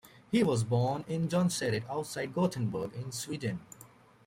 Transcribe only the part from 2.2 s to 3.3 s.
Gothenburg in